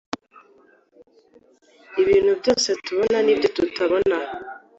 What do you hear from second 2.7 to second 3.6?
tubona n’ibyo